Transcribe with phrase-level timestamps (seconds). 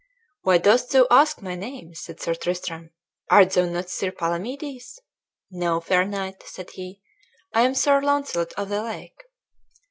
[0.41, 2.89] "Why dost thou ask my name?" said Sir Tristram;
[3.29, 4.97] "art thou not Sir Palamedes?"
[5.51, 7.03] "No, fair knight," said he,
[7.53, 9.21] "I am Sir Launcelot of the Lake."